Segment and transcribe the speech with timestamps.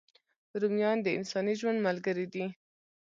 [0.61, 2.45] رومیان د انساني ژوند ملګري دي